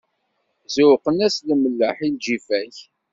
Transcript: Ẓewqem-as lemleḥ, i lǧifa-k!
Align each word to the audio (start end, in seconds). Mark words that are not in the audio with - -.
Ẓewqem-as 0.75 1.35
lemleḥ, 1.47 1.97
i 2.07 2.09
lǧifa-k! 2.15 2.75